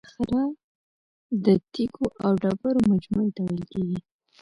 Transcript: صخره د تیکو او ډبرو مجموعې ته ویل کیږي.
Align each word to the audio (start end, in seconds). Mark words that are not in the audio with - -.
صخره 0.13 0.43
د 1.45 1.47
تیکو 1.73 2.05
او 2.23 2.31
ډبرو 2.41 2.87
مجموعې 2.91 3.31
ته 3.35 3.41
ویل 3.45 3.63
کیږي. 3.71 3.99